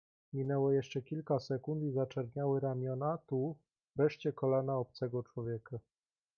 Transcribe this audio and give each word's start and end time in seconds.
"Minęło 0.33 0.71
jeszcze 0.71 1.01
kilka 1.01 1.39
sekund 1.39 1.83
i 1.83 1.91
zaczerniały 1.91 2.59
ramiona, 2.59 3.17
tułów, 3.27 3.57
wreszcie 3.95 4.33
kolana 4.33 4.77
obcego 4.77 5.23
człowieka." 5.23 5.77